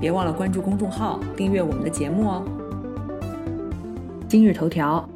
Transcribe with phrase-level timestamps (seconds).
[0.00, 2.42] 别忘了关注公众号，订阅我们的节目哦。
[4.26, 5.06] 今日头条：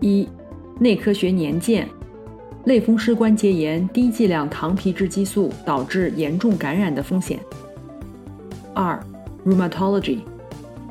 [0.00, 0.28] 一、
[0.78, 1.88] 内科学年鉴，
[2.64, 7.40] 类风湿关节炎低剂量糖皮质激素导致严重感染的风险。
[8.72, 9.02] 二、
[9.44, 10.20] Rheumatology，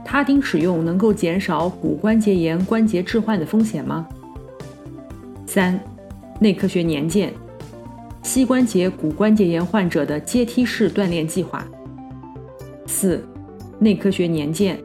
[0.03, 4.05] 他汀使用能够减少骨关节炎关节置换的风险吗？
[5.45, 5.79] 三、
[6.41, 7.31] 内科学年鉴，
[8.21, 11.65] 膝关节骨关节炎患者的阶梯式锻炼计划。
[12.90, 13.23] 四、
[13.77, 14.76] 内科学年鉴，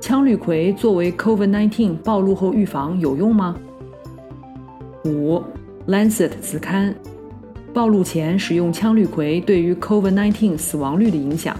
[0.00, 3.56] 羟氯喹作为 COVID-19 暴露后预防有用吗？
[5.04, 5.42] 五、
[5.88, 6.94] Lancet 子刊，
[7.74, 11.56] 暴露前使用羟氯喹对于 COVID-19 死亡率的影响。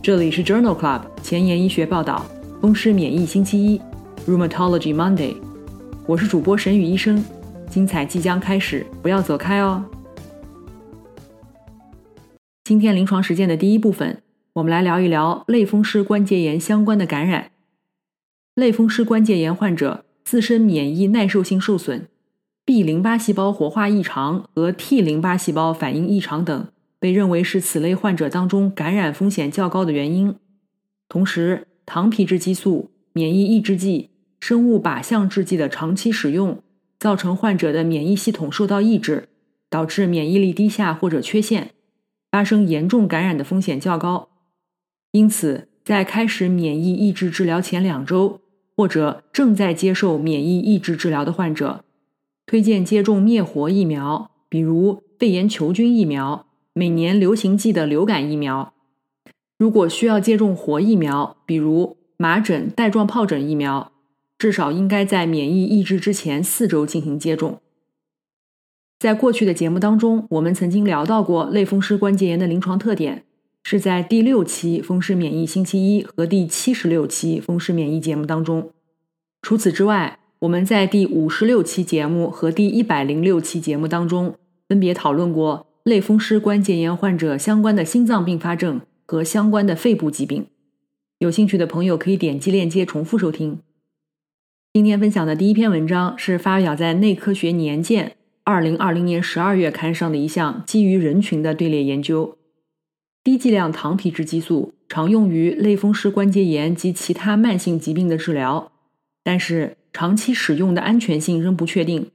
[0.00, 2.24] 这里是 Journal Club 前沿医学报道，
[2.62, 3.80] 风湿免疫星期一
[4.28, 5.34] ，Rheumatology Monday，
[6.06, 7.22] 我是主播沈宇医生，
[7.68, 9.84] 精彩即将开始，不要走开哦。
[12.62, 14.22] 今天临床实践的第一部分。
[14.56, 17.50] 我们来聊一聊类风湿关节炎相关的感染。
[18.54, 22.08] 类风湿关节炎患者自身免疫耐受性受损、
[22.64, 26.68] B 淋巴细胞活化异常和 T 淋巴细胞反应异常等，
[26.98, 30.34] 被认为是此类患者当中感染风险较高的原因。
[31.06, 34.08] 同时，糖皮质激素、免疫抑制剂、
[34.40, 36.62] 生物靶向制剂的长期使用，
[36.98, 39.28] 造成患者的免疫系统受到抑制，
[39.68, 41.72] 导致免疫力低下或者缺陷，
[42.30, 44.30] 发生严重感染的风险较高。
[45.16, 48.42] 因此，在开始免疫抑制治疗前两周，
[48.76, 51.82] 或者正在接受免疫抑制治疗的患者，
[52.44, 56.44] 推荐接种灭活疫苗，比如肺炎球菌疫苗、
[56.74, 58.74] 每年流行季的流感疫苗。
[59.56, 63.90] 如果需要接种活疫苗，比如麻疹带状疱疹疫苗，
[64.36, 67.60] 至少应该在免疫抑制之前四周进行接种。
[68.98, 73.24] 在过去的节目当中，我们曾经聊到过类风湿关节炎的临床特点。
[73.68, 78.70] 是在第六期风湿免疫星期一和第七十六期风湿免疫节目当中。
[79.42, 84.36] 除此之外，我们在第五十六期节目和第一百零六期节目当中，
[84.68, 90.46] 分别讨论过类风湿关节炎患者相关的心脏并发症和相关的肺部疾病。
[91.18, 93.58] 有兴趣的朋友可以点击链接重复收听。
[94.74, 98.10] 今天分享的第一篇文章是发表在《内科学年鉴》
[98.44, 102.38] 二零二零年十二月刊上的一项基于人群的队列研究。
[103.26, 108.70] 低剂量糖皮质激素常用于类风湿关节炎及其他慢性疾病的治疗，
[109.24, 112.12] 但是长期使用的安全性仍不确定。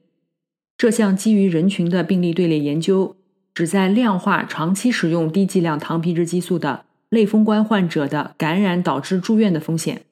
[0.78, 3.18] 这项基于人群的病例队列研究
[3.54, 10.04] 旨在量化长期使用低剂量糖皮质激素的类风关患者的感染导致住院的风险。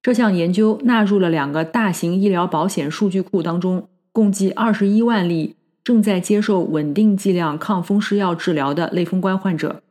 [0.00, 9.82] 这项研究纳入了两个大型医疗保险数据库当中，共计二十一万例正在接受稳定剂量抗风湿药治疗的类风关患者。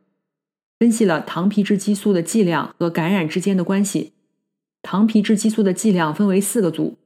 [0.78, 4.12] 分析了糖皮质激素的剂量和感染之间的关系。
[4.82, 6.98] 糖皮质激素的剂量分为四个组，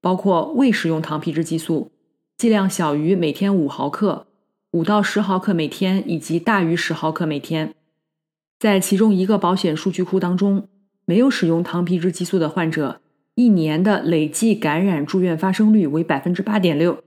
[0.00, 1.90] 包括未使用糖皮质激素，
[2.36, 4.26] 剂量小于每天五毫克、
[4.70, 7.74] 五到十毫克每天以及大于十毫克每天。
[8.58, 10.68] 在其中一个保险数据库当中，
[11.04, 13.00] 没有使用糖皮质激素的患者，
[13.34, 17.02] 一年的累计感染住院发生率为百分之八点六。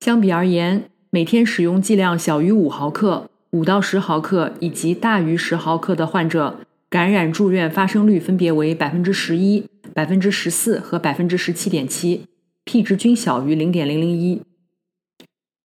[0.00, 3.28] 相比而言，每天使用剂量小于五毫克。
[3.52, 12.26] 五到十毫克以及大于十毫克的患者感染住院发生率分别为百分之十一、百分之十四和百分之十七点七
[12.64, 14.40] ，P 值均小于零点零零一。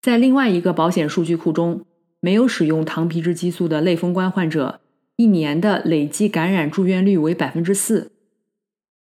[0.01, 1.85] 在另外一个保险数据库中，
[2.19, 4.81] 没有使用糖皮质激素的类风关患者，
[5.15, 8.11] 一年的累计感染住院率为百分之四。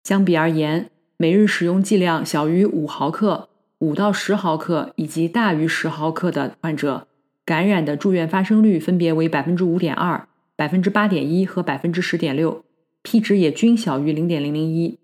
[0.04, 3.48] 相比而言，每日使用剂量小于五毫克、
[3.78, 7.07] 五到十毫克以及大于十毫克的患者。
[7.48, 12.62] 感染的住院发生率分别为百分之五点二、百分之八点一和百分之十点六
[13.02, 14.98] ，P 值也均小于零点零零一。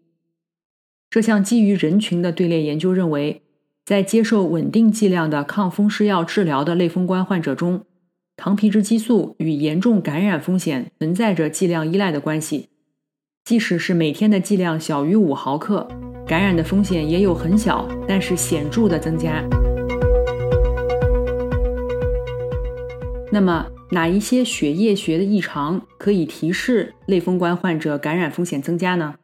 [1.08, 3.40] 这项基于人群的队列研究认为，
[3.86, 7.86] 在接受稳定剂量的抗风湿药治疗的类风关患者中，
[8.36, 12.68] 糖皮质激素与严重感染风险存在着剂量依赖的关系。
[13.46, 15.88] 即使是每天的剂量小于五毫克，
[16.26, 19.42] 感染的风险也有很小但是显著的增加。
[23.34, 29.16] 那么，哪一些血液学的异常可以提示类风关患者感染风险增加呢？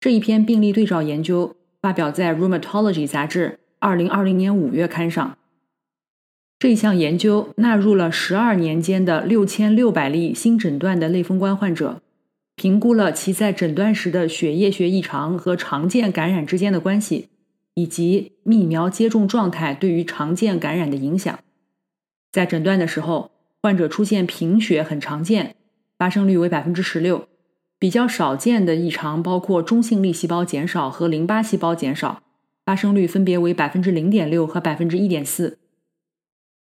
[0.00, 5.36] 这一篇病例对照研究发表在《Rheumatology》杂志2020年5月刊上。
[6.58, 12.00] 这一项研究纳入了12年间的6600例新诊断的类风关患者，
[12.56, 17.28] 评估了其在诊断时的血液学异常和常见感染之间的关系，
[17.74, 21.38] 以及疫苗接种状态对于常见感染的影响。
[22.30, 23.30] 在诊断的时候，
[23.62, 25.56] 患者出现贫血很常见，
[25.96, 27.28] 发生率为百分之十六。
[27.78, 32.22] 比较少见的异常包括中性粒细胞减少和淋巴细胞减少，
[32.64, 35.58] 发生率分别为百分之零点六和百分之一点四。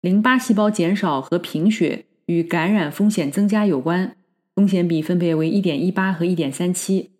[0.01, 4.17] 淋巴细胞减少和贫血与感染风险增加有关，
[4.55, 7.13] 风险比分别为一点一八和一点三七。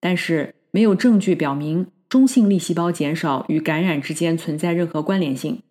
[0.00, 5.62] 但是没有证据表明中性粒细胞减少与感染之间存在任何关联性。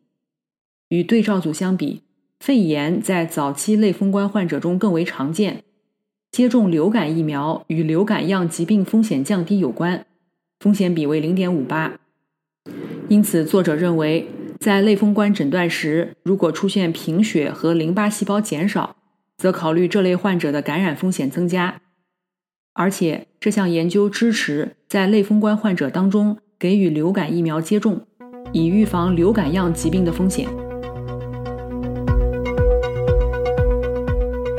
[0.89, 2.03] 与对照组相比，
[2.40, 5.64] 肺炎在早期类风关患者中更为常见，
[6.32, 10.06] 接种流感疫苗与流感样疾病风险降低有关，
[10.60, 11.94] 风险比为零点五八。
[13.10, 14.28] 因此，作者认为。
[14.58, 18.96] 在类风关诊断时，如果出现贫血和淋巴细胞减少，
[19.38, 21.82] 则考虑这类患者的感染风险增加。
[22.74, 28.08] 而且，这项研究支持在类风关患者当中给予流感疫苗接种，
[28.54, 30.48] 以预防流感样疾病的风险。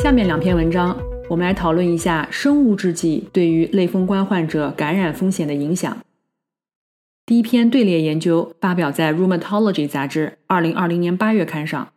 [0.06, 0.96] 下面两篇文章，
[1.28, 5.98] 我们来讨论一下生物制剂对于类风关患者感染风险的影响。
[7.26, 11.88] 第一篇队列研究发表在《Rheumatology》杂志2020年8月刊上。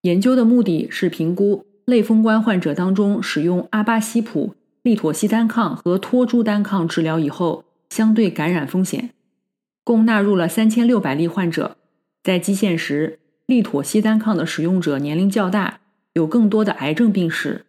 [0.00, 9.10] 研究的目的是评估类风关患者当中使用阿巴西普、利妥昔单抗和托珠单抗治疗以后相对感染风险。
[9.84, 11.76] 共纳入了3600例患者，
[12.24, 15.78] 在基线时，利妥昔单抗的使用者年龄较大，
[16.16, 17.66] 有更多的癌症病史。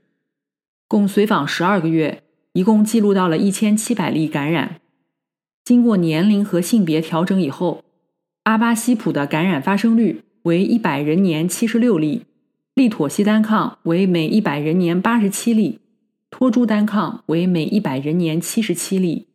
[0.88, 2.24] 共随访12个月，
[2.54, 4.80] 一共记录到了1700例感染。
[5.66, 7.84] 经过年龄和性别调整以后，
[8.44, 12.24] 阿巴西普的感染发生率为一百人年七十六例，
[12.74, 15.80] 利妥昔单抗为每一百人年八十七例，
[16.30, 19.28] 托珠单抗为每一百人年七十七例。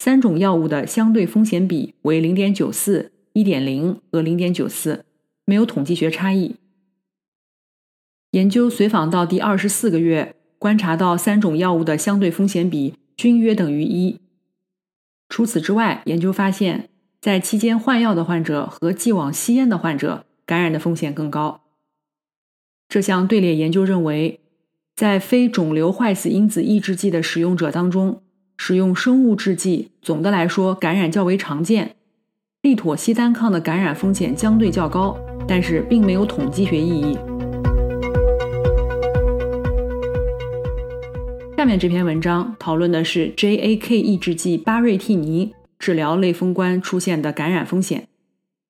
[0.00, 5.04] 三种药物的相对风险比为零点九四、一点零和零点九四，
[5.44, 6.56] 没有统计学差异。
[8.32, 14.18] 研究随访到第二十四个月，观察到三种药物的相对风险比均约等于一。
[15.28, 16.88] 除此之外，研究发现，
[17.20, 21.60] 在期间换药的患者和既往吸烟的患者感染的风险更高。
[22.88, 24.40] 这项队列研究认为，
[24.96, 28.22] 在非肿瘤坏死因子抑制剂的使用者当中，
[28.56, 31.96] 使用生物制剂总的来说感染较为常见。
[32.62, 37.18] 利妥昔单抗的感染风险相对较高，但是并没有统计学意义。
[41.62, 48.08] 下面这篇文章讨论的是 JAK 抑制剂巴瑞替尼治疗类风关出现的感染风险。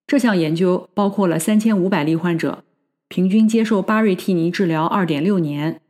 [0.06, 2.64] 这项研究包括了三千五百例患者，
[3.08, 5.80] 平均接受巴瑞替尼治疗二点六年。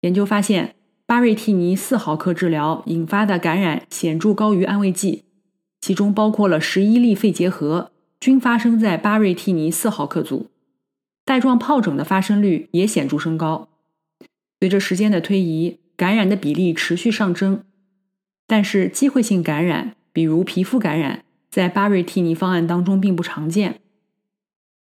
[0.00, 0.74] 研究发现，
[1.04, 5.24] 巴瑞替尼四毫克治疗引发的感染显著高于安慰剂，
[5.82, 10.46] 其中包括了十一例肺结核，均发生在巴瑞替尼四毫克组。
[11.26, 13.68] 带状疱疹的发生率也显著升高。
[14.58, 15.80] 随着时间的推移。
[15.96, 17.62] 感染的比例持续上升，
[18.46, 23.80] 但是机会性感染，比如皮肤感染，在巴瑞替尼方案当中并不常见。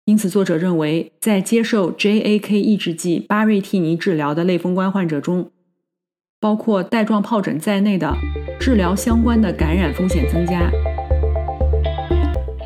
[0.05, 5.51] 因此，作者认为，在接受 JAK 抑制剂巴瑞替尼治疗的类风关患者中，
[6.41, 8.15] 包括带状疱疹在内的
[8.59, 10.71] 治疗相关的感染风险增加。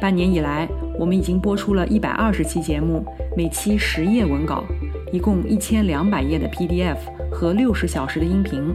[0.00, 0.68] 半年以来，
[0.98, 3.04] 我们已经播出了一百二十期节目，
[3.36, 4.64] 每期十页文稿，
[5.12, 7.21] 一共一千两百页的 PDF。
[7.42, 8.72] 和六十小时的音频。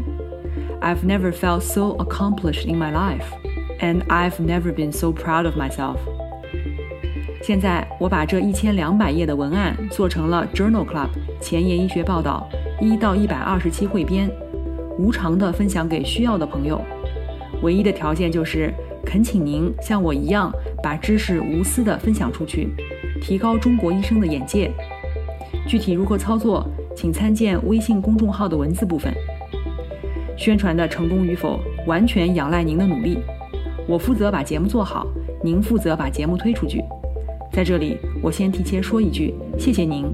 [0.82, 3.24] I've never felt so accomplished in my life,
[3.80, 5.96] and I've never been so proud of myself.
[7.42, 11.08] 现在我把这一千两百页的文案做成了 Journal Club
[11.40, 12.46] 前沿医学报道
[12.82, 14.30] 一到一百二十期汇编，
[15.00, 16.82] 无偿的分享给需要的朋友。
[17.62, 18.74] 唯一的条件就是
[19.06, 20.52] 恳请您像我一样
[20.84, 22.68] 把知识无私的分享出去，
[23.22, 24.70] 提高中国医生的眼界。
[25.66, 26.70] 具体如何操作？
[26.98, 29.14] 请参见微信公众号的文字部分。
[30.36, 33.20] 宣传的成功与否，完全仰赖您的努力。
[33.88, 35.06] 我负责把节目做好，
[35.44, 36.84] 您负责把节目推出去。
[37.54, 40.12] 在这里，我先提前说一句，谢谢您。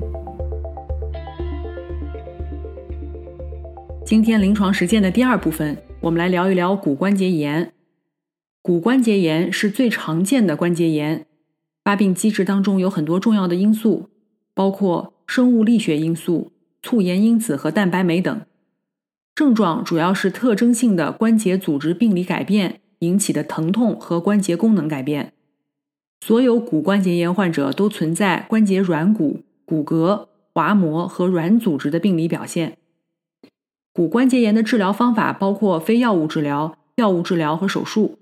[4.06, 7.72] 今天临床实践的第二部分，我们来聊一聊骨关节炎。
[8.62, 11.26] 骨关节炎是最常见的关节炎，
[11.82, 14.10] 发病机制当中有很多重要的因素，
[14.54, 16.52] 包括生物力学因素。
[16.84, 18.42] 促炎因子和蛋白酶等。
[19.34, 25.34] 症状主要是特征性的关节组织病理改变引起的疼痛和关节功能改变。
[26.24, 32.78] 所有骨关节炎患者都存在关节软骨、骨骼、滑膜和软组织的病理表现。
[33.92, 38.20] 骨关节炎的治疗方法包括非药物治疗、药物治疗和手术，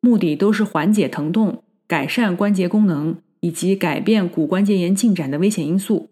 [0.00, 6.10] 目的都是缓解疼痛、改善关节功能以及改变骨关节炎进展的危险因素。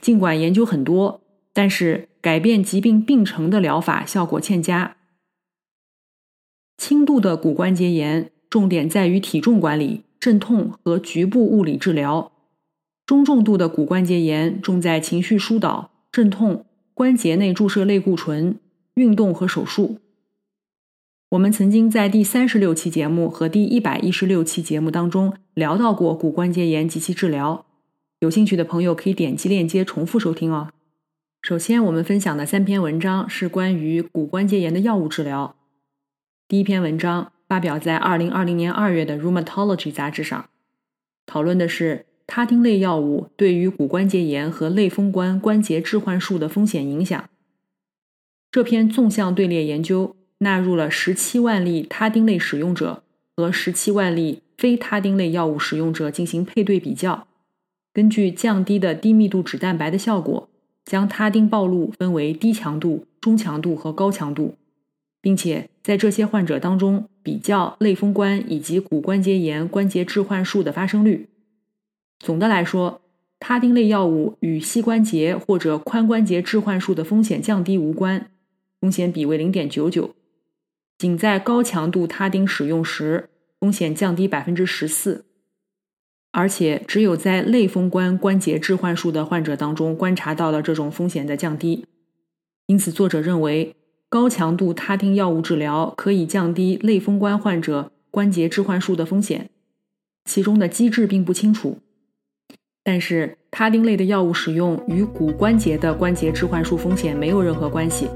[0.00, 1.20] 尽管研究很多，
[1.52, 4.96] 但是改变疾病病程的疗法效果欠佳。
[6.76, 10.02] 轻度的骨关节炎重点在于体重管理。
[10.20, 12.30] 镇痛和局部物理治疗，
[13.06, 18.60] 中重度的骨关节炎重在情绪疏导、镇痛、关节内注射类固醇、
[18.96, 19.96] 运动和手术。
[21.30, 27.64] 我们曾经在第三十六期节目和第一百一十六期节目当中聊到过骨关节炎及其治疗，
[28.20, 30.70] 有兴趣的朋友可以点击链接重复收听哦。
[31.42, 35.56] 首先，我们分享的三篇文章是关于骨关节炎的药物治疗。
[36.48, 37.32] 第一篇文章。
[37.50, 40.50] 发表在二零二零年二月的《Rheumatology》杂志上，
[41.26, 47.28] 讨论的是他汀类药物对于骨关节炎和类风关关节置换术的风险影响。
[48.52, 53.02] 这篇纵向队列研究纳入了十七万例他汀类使用者
[53.36, 57.26] 和十七万例非他汀类药物使用者进行配对比较，
[57.92, 60.48] 根据降低的低密度脂蛋白的效果，
[60.84, 64.54] 将他汀暴露分为低强度、中强度和高强度。
[65.22, 71.28] 并且在这些患者当中比较类风关以及骨关节炎关节置换术的发生率。
[72.18, 73.02] 总的来说，
[73.38, 78.30] 他汀类药物与膝关节或者髋关节置换术的风险降低无关，
[78.80, 80.14] 风险比为零点九九。
[80.98, 85.24] 仅在高强度他汀使用时，风险降低百分之十四。
[86.32, 91.84] 而且只有在类风关关节置换术的患者当中观察到了这种风险的降低。
[92.66, 93.74] 因此，作者认为。
[94.12, 99.50] 高强度他汀药物治疗可以降低类风关患者关节置换术的风险，
[100.24, 101.78] 其中的机制并不清楚。
[102.82, 108.08] 但是他汀类的药物使用与骨关节的关节置换术风险没有任何关系。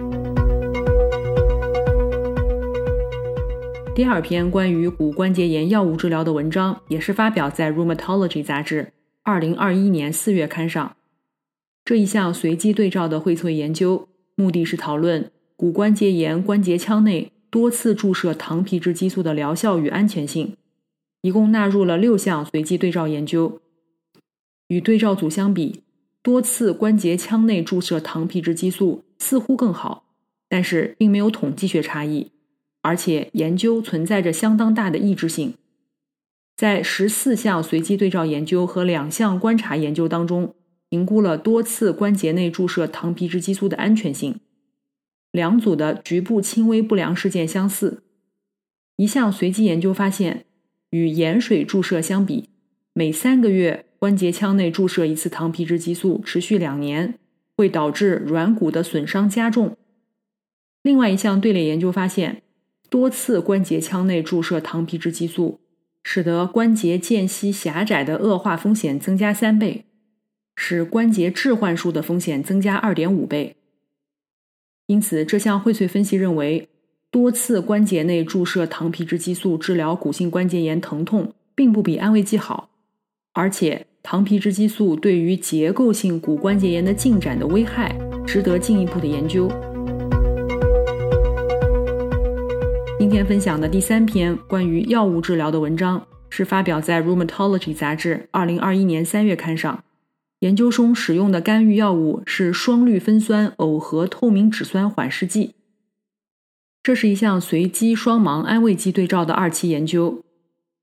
[3.95, 10.97] 第二篇关于骨关节炎药物治疗的文章也是发表在《Rheumatology》杂志二零二一年四月刊上。
[11.85, 15.31] 这一项随机对照的荟萃研究，目的是讨论。
[15.55, 20.57] 骨关节炎关节腔内多次注射糖皮质激素的疗效与安全性，
[21.21, 23.61] 一共纳入了六项随机对照研究。
[24.67, 25.85] 与对照组相比，
[26.21, 30.07] 多次关节腔内注射糖皮质激素似乎更好，
[30.49, 32.33] 但是并没有统计学差异，
[32.85, 35.55] 而且研究存在着相当大的抑制性。
[36.55, 40.55] 在十四项随机对照研究和两项观察研究当中，
[40.91, 44.39] 评估了多次关节内注射糖皮质激素的安全性。
[45.33, 48.03] 两组的局部轻微不良事件相似。
[48.97, 50.45] 一项随机研究发现，
[50.91, 52.51] 与盐水注射相比，
[52.93, 57.19] 每三个月关节腔内注射一次糖皮质激素，持续两年，
[57.57, 59.77] 会导致软骨的损伤加重。
[60.83, 62.43] 另外一项队列研究发现，
[62.95, 65.59] 多次关节腔内注射糖皮质激素，
[66.05, 69.87] 使得关节间隙狭窄的恶化风险增加三倍，
[70.55, 73.57] 使关节置换术的风险增加二点五倍。
[74.87, 76.69] 因此，这项荟萃分析认为，
[77.11, 82.71] 多次关节内注射糖皮质激素治疗骨性关节炎疼痛，并不比安慰剂好，
[83.33, 87.93] 而且糖皮质激素对于结构性骨关节炎的进展的危害
[88.25, 89.51] 值得进一步的研究。
[92.97, 99.83] 今天分享的第三篇关于药物治疗的文章，是发表在《Rheumatology》杂志二零二一年三月刊上。
[100.39, 105.55] 研究中使用的干预药物是双氯芬酸耦合透明质酸缓释剂。
[106.83, 110.23] 这是一项随机双盲安慰剂对照的二期研究，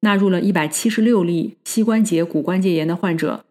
[0.02, 3.46] 纳入了一百七十六例膝关节骨关节炎的患者，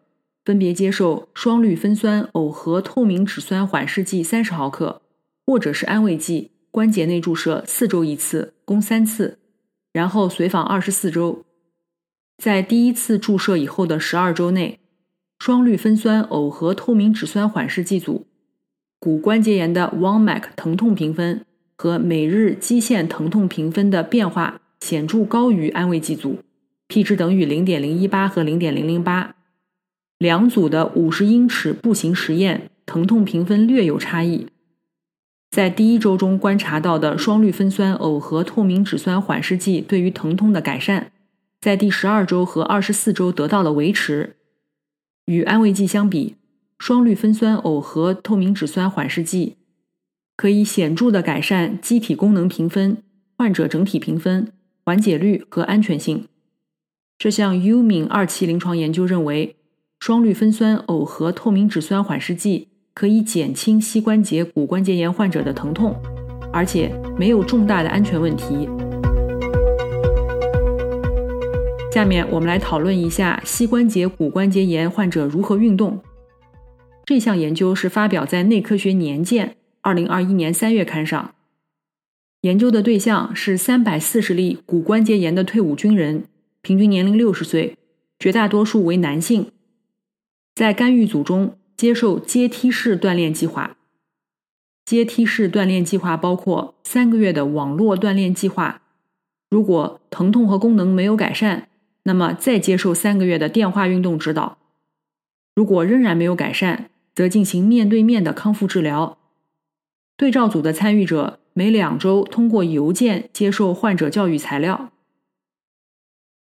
[0.45, 5.01] 分别接受双氯芬酸耦合透明质酸缓释剂三十毫克，
[5.45, 9.37] 或者是安慰剂关节内注射四周一次，共三次，
[9.91, 11.43] 然后随访二十四周，
[12.37, 14.79] 在第一次注射以后的十二周内。
[15.37, 18.27] 双氯芬酸耦合透明质酸缓释剂组
[18.99, 21.43] 骨关节炎的 WOMAC 疼痛评分
[21.75, 26.37] 和每日基线疼痛评分的变化显著高于安慰剂组
[26.87, 29.35] ，p 值等于零点零一八和零点零零八。
[30.19, 34.45] 两组的五十英尺步行实验疼痛评分略有差异。
[35.51, 41.11] 在第一周中观察到的双氯芬酸耦合透明质酸缓释剂对于疼痛的改善，
[41.59, 44.37] 在第十二周和二十四周得到了维持。
[45.25, 46.37] 与安慰剂相比，
[46.79, 49.57] 双氯芬酸耦合透明质酸缓释剂，
[50.37, 53.03] 可以显著的改善机体功能评分、
[53.37, 54.53] 患者整体评分、
[54.85, 56.29] 缓解率和安全性。
[57.17, 59.57] 这项优敏二期临床研究认为，
[59.99, 65.95] 双氯芬酸耦合透明质酸缓释剂可以减轻膝关节骨关节炎患者的疼痛，
[66.51, 68.67] 而且没有重大的安全问题。
[71.93, 76.01] 下面我们来讨论一下膝关节骨关节炎患者如何运动。
[77.05, 79.47] 这项研究是发表在《内科学年鉴》
[79.81, 81.33] 二零二一年三月刊上。
[82.41, 86.23] 研究的对象是三百四十例骨关节炎的退伍军人，
[86.61, 87.77] 平均年龄六十岁，
[88.17, 89.51] 绝大多数为男性。
[90.55, 93.75] 在干预组中接受阶梯式锻炼计划。
[94.85, 98.83] 阶梯式锻炼计划包括三个月的网络锻炼计划。
[99.49, 101.69] 如果疼痛和功能没有改善，
[102.03, 104.59] 那么再接受三个月的电话运动指导。
[105.55, 109.17] 如果仍然没有改善，则进行面对面的康复治疗。
[110.15, 114.91] 对照组的参与者每两周通过邮件接受患者教育材料。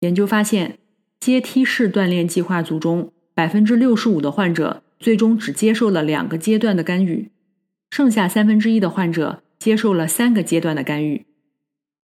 [0.00, 0.80] 研究发现，
[1.20, 7.30] 阶梯式锻炼计划组中，百分之六十五的患者最终只接受了两个阶段的干预，
[7.90, 11.26] 剩下三分之一的患者接受了三个阶段的干预。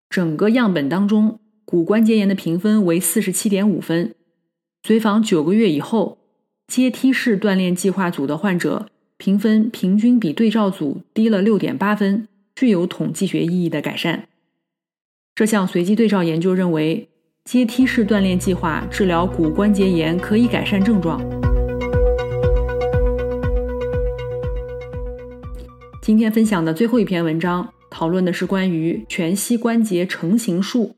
[0.10, 4.14] 整个样本当中，骨关节炎的评分为四十七点五分。
[4.84, 6.18] 随访九个月以后。
[6.66, 14.30] 阶梯式锻炼计划组的患者评分平均比对照组低了六点八分，具有统计学意义的改善。
[15.36, 17.10] 这项随机对照研究认为，
[17.44, 21.43] 阶梯式锻炼计划治疗骨关节炎可以改善症状。
[26.03, 30.98] 今天分享的最后一篇文章讨论的是关于全膝关节成形术。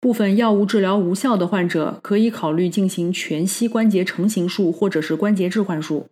[0.00, 6.08] 部分药物治疗无效的患者可以考虑进行全膝关节成形术或者是关节置换术。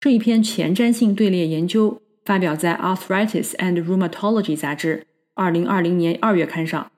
[0.00, 6.90] 这一篇前瞻性队列研究发表在《Arthritis and Rheumatology》杂志二零二零年二月刊上。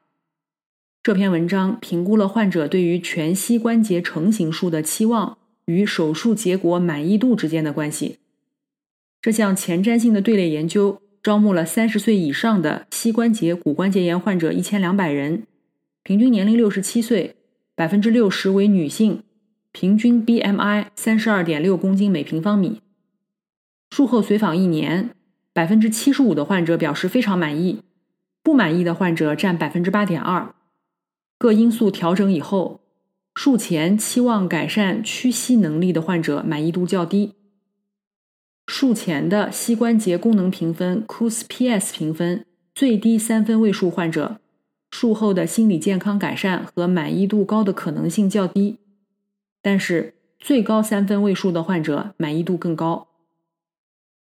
[1.03, 8.17] 这篇文章评估了患者对于全膝关节成形术的期望与手术结果满意度之间的关系。
[9.27, 15.49] 这项前瞻性的队列研究招募了三十岁以上的膝关节骨关节炎患者一千两百人。
[16.05, 17.35] 平均年龄六十七岁，
[17.75, 19.25] 百分之六十为女性，
[19.73, 22.81] 平均 BMI 三十二点六公斤每平方米。
[23.91, 25.11] 术后随访一年，
[25.53, 27.83] 百分之七十五的患者表示非常满意，
[28.45, 30.55] 不满意的患者占百分之八点二。
[31.37, 32.81] 各因素调整以后，
[33.35, 37.33] 术前期望改善屈膝能力的患者满意度较低。
[38.67, 44.39] 术前的膝关节功能评分 KOOS-PS 评分最低三分位数患者。
[44.91, 48.79] 术后的心理健康改善和满意度高的可能性较低，
[49.61, 53.09] 但是最高三分位数的患者满意度更高。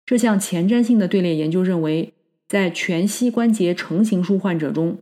[0.05, 2.13] 这项前瞻性的队列研究认为，
[2.47, 4.99] 在全膝关节成形术患者中，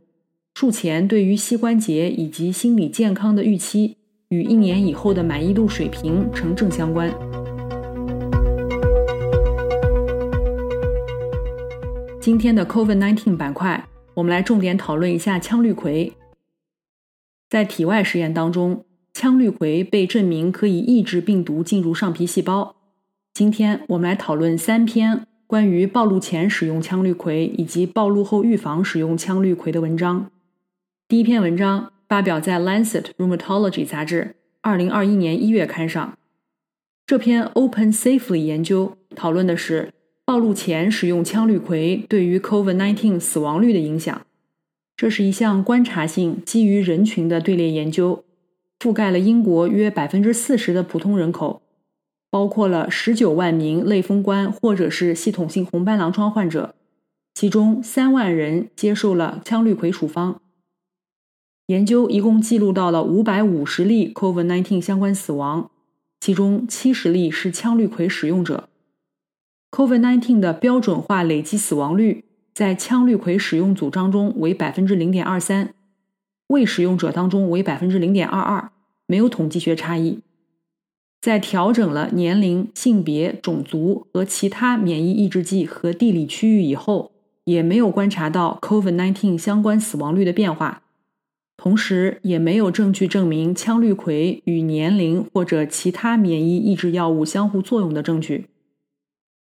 [0.54, 3.96] 术前对于膝关节以及心理健康的预期
[4.28, 7.12] 与一年以后的满意度水平呈正相关。
[12.20, 13.88] 今天的 COVID-19 板块。
[14.12, 16.12] 我们来重点讨论一下羟氯喹。
[17.48, 22.76] 在体外实验当中，羟氯喹被证明可以抑制病毒进入上皮细胞。
[23.32, 30.30] 今天我们来讨论三篇关于暴露前使用羟氯喹以及暴露后预防使用羟氯喹的文章。
[31.08, 36.18] 第一篇文章发表在《Lancet Rheumatology》杂志二零二一年一月刊上。
[37.06, 39.94] 这篇 Open Safely 研究讨论的是。
[40.30, 44.24] 暴露前使用羟氯喹对于 COVID-19 死亡率的影响。
[44.96, 48.22] 这是一项观察性基于人群的队列研究，
[48.78, 51.62] 覆盖了英国约百分之四十的普通人口，
[52.30, 56.76] 包括了十九万名类风关或者是系统性红斑狼疮患者，
[57.34, 60.40] 其中三万人接受了羟氯喹处方。
[61.66, 65.72] 研究一共记录到了五百五十例 COVID-19 相关死亡，
[66.20, 68.68] 其中七十例是羟氯喹使用者。
[69.70, 75.74] COVID-19 的标准化累计死亡率在羟氯喹使用组当中为百分之零点二三，
[76.48, 78.72] 未使用者当中为百分之零点二二，
[79.06, 80.18] 没有统计学差异。
[81.20, 87.12] 在调整了年龄、性别、种族和其他免疫抑制剂和地理区域以后，
[87.44, 90.82] 也没有观察到 COVID-19 相关死亡率的变化，
[91.56, 98.46] 同时也没有证据证明羟氯喹与年龄或者其他免疫抑制药物相互作用的证据。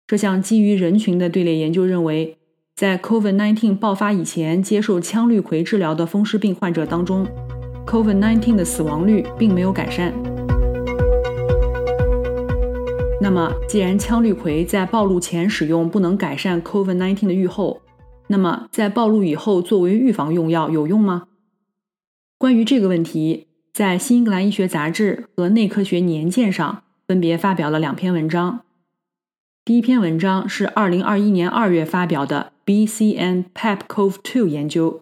[0.06, 2.36] 这项基于人群的队列研究认为，
[2.76, 7.26] 在 COVID-19 爆发以前接受羟氯喹治疗的风湿病患者当中
[7.86, 10.12] ，COVID-19 的死亡率并没有改善。
[13.18, 17.80] 那么，既然羟氯喹在暴露前使用不能改善 COVID-19 的预后，
[18.26, 21.28] 那么在暴露以后作为预防用药有用吗？
[22.36, 28.63] 关于这个问题，在《新英格兰医学杂志》和《内科学年鉴》上分别发表了两篇文章。
[29.66, 35.00] 第一篇文章是2021年2月发表的 BCN PEP-CoV2 研究，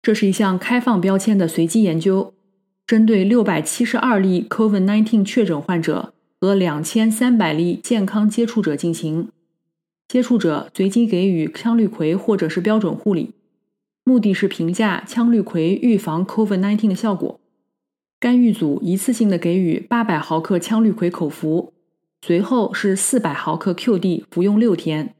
[0.00, 2.32] 这是一项开放标签的随机研究，
[2.86, 9.28] 针对672例 COVID-19 确诊患者和2300例健康接触者进行，
[10.08, 13.34] 接触者随机给予羟氯喹或者是标准护理，
[14.04, 17.38] 目的是评价羟氯喹预防 COVID-19 的效果。
[18.18, 21.74] 干预组一次性的给予800毫克羟氯喹口服。
[22.22, 25.14] 随后是四百毫克 QD 服用六天。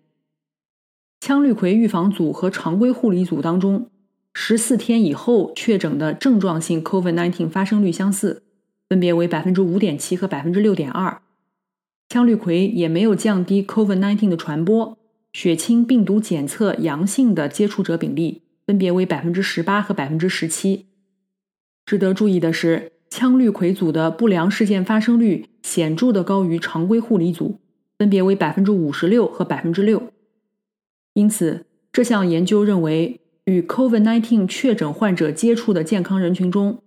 [1.20, 3.90] 羟氯喹预防组和常规护理组当中，
[4.34, 8.42] 十四天以后确诊的症状性 COVID-19 发生率相似，
[8.88, 11.22] 分别为百分之五点七和百分之六点二。
[12.08, 14.98] 羟氯喹也没有降低 COVID-19 的传播，
[15.32, 20.86] 血清病毒检测阳性的接触者比例分别为百分之十八和百分之十七。
[21.84, 22.95] 值得注意的是。
[23.10, 27.58] 羟氯喹组的不良事件发生率显著的高于常规护理组，
[27.98, 30.02] 分别为百分之五十六和百分之六。
[31.14, 36.82] 因此，这项研究认为，与 COVID-19 确诊患者接触的健康人群中，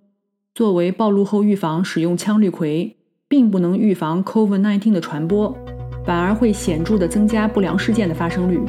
[0.54, 2.94] 作为暴露后预防使用羟氯喹，
[3.28, 5.58] 并不能预防 COVID-19 的传播，
[6.06, 8.60] 反而会显著的增加不良事件的发生率。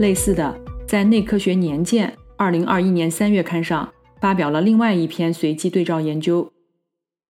[0.00, 0.54] 类似的，
[0.86, 2.12] 在《内科学年鉴》。
[2.36, 6.50] 二零二一年三月刊上发表了另外一篇随机对照研究，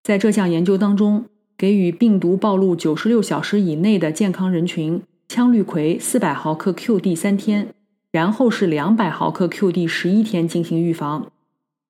[0.03, 1.27] 在这项研究当中，
[1.59, 7.75] 给予病毒暴露九十六小时以内的健康人群羟氯喹四百毫克 QD 三天，
[8.13, 11.31] 然后是两百毫克 QD 十一天进行预防。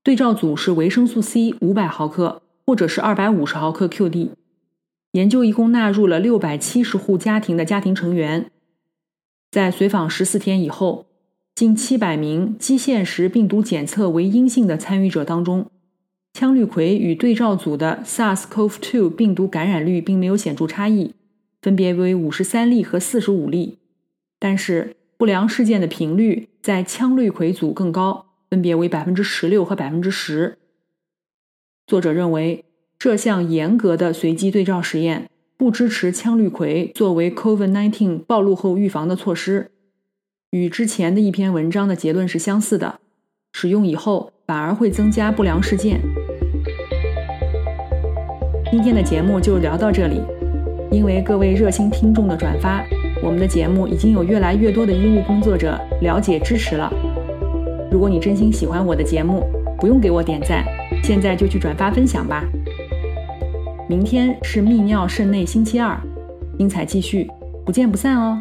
[0.03, 4.31] 对照组是维生素 C 五百毫克或者是二百五十毫克 QD。
[5.12, 8.50] 研究一共纳入了六百七十户家庭的家庭成员，
[9.53, 11.07] 在随访十四天以后。
[11.55, 15.71] 近七百名基线时病毒检测为阴性的参与者当中，
[16.33, 21.14] 羟氯喹与对照组的 SARS-CoV-2 病毒感染率并没有显著差异，
[21.62, 23.79] 分别为五十三例和四十五例。
[24.40, 30.59] 但是不良事件的频率在羟氯喹组更高，分别为百分之十六和百分之十。
[31.87, 32.64] 作者认为，
[32.99, 39.71] 这项严格的随机对照实验不支持羟氯喹作为 COVID-19 暴露后预防的措施。
[40.55, 43.01] 与之前的一篇文章的结论是相似的，
[43.51, 46.01] 使用以后反而会增加不良事件。
[48.71, 50.21] 今天的节目就聊到这里，
[50.93, 52.85] 因为各位热心听众的转发，
[53.21, 56.88] 我们的节目已经有越来越多的医务工作者了解支持了。
[57.90, 59.45] 如果你真心喜欢我的节目，
[59.81, 60.64] 不用给我点赞，
[61.03, 62.45] 现在就去转发分享吧。
[63.88, 66.01] 明天是泌尿肾内星期二，
[66.57, 67.29] 精彩继续，
[67.67, 68.40] 不见不散哦。